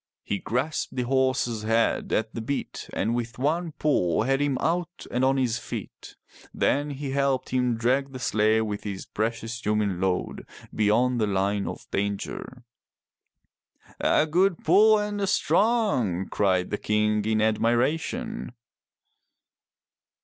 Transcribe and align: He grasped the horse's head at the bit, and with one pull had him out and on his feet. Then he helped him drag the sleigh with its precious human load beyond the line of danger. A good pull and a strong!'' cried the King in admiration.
He 0.23 0.39
grasped 0.39 0.95
the 0.95 1.03
horse's 1.03 1.61
head 1.61 2.11
at 2.11 2.33
the 2.33 2.41
bit, 2.41 2.89
and 2.91 3.13
with 3.13 3.37
one 3.37 3.73
pull 3.73 4.23
had 4.23 4.41
him 4.41 4.57
out 4.59 5.05
and 5.11 5.23
on 5.23 5.37
his 5.37 5.59
feet. 5.59 6.15
Then 6.51 6.89
he 6.89 7.11
helped 7.11 7.49
him 7.49 7.75
drag 7.77 8.11
the 8.11 8.17
sleigh 8.17 8.61
with 8.61 8.83
its 8.83 9.05
precious 9.05 9.63
human 9.63 10.01
load 10.01 10.47
beyond 10.73 11.21
the 11.21 11.27
line 11.27 11.67
of 11.67 11.85
danger. 11.91 12.63
A 13.99 14.25
good 14.25 14.63
pull 14.63 14.97
and 14.97 15.21
a 15.21 15.27
strong!'' 15.27 16.27
cried 16.29 16.71
the 16.71 16.79
King 16.79 17.23
in 17.25 17.39
admiration. 17.39 18.53